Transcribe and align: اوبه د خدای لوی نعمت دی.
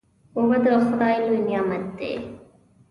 اوبه 0.35 0.57
د 0.63 0.67
خدای 0.85 1.15
لوی 1.25 1.39
نعمت 1.47 1.85
دی. 1.97 2.13